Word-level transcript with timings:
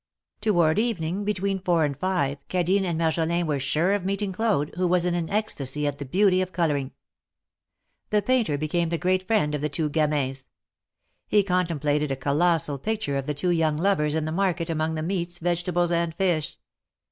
Toward 0.41 0.79
evening, 0.79 1.25
between 1.25 1.59
four 1.59 1.85
and 1.85 1.95
five, 1.95 2.39
Cadine 2.49 2.85
and 2.85 2.97
Marjolin 2.99 3.45
were 3.45 3.59
sure 3.59 3.93
of 3.93 4.03
meeting 4.03 4.33
Claude, 4.33 4.73
who 4.75 4.87
was 4.87 5.05
in 5.05 5.13
an 5.13 5.29
ecstasy 5.29 5.85
at 5.85 5.99
the 5.99 6.05
beauty 6.05 6.41
of 6.41 6.51
coloring. 6.51 6.93
The 8.09 8.23
Painter 8.23 8.57
became 8.57 8.89
the 8.89 8.97
great 8.97 9.27
friend 9.27 9.53
of 9.53 9.61
the 9.61 9.69
two 9.69 9.91
'^gamins." 9.91 10.45
He 11.27 11.43
contemplated 11.43 12.11
a 12.11 12.15
colossal 12.15 12.79
picture 12.79 13.15
of 13.17 13.27
the 13.27 13.35
two 13.35 13.51
young 13.51 13.75
lovers 13.77 14.15
in 14.15 14.25
the 14.25 14.31
market 14.31 14.71
among 14.71 14.95
the 14.95 15.03
meats, 15.03 15.37
vegeta 15.37 15.71
bles 15.71 15.91
and 15.91 16.15
fish. 16.15 16.57